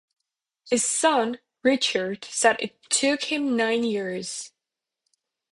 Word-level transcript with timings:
His 0.67 0.83
son, 0.83 1.37
Richard, 1.61 2.25
said, 2.25 2.55
It 2.59 2.81
took 2.89 3.25
him 3.25 3.55
nine 3.55 3.83
years. 3.83 4.51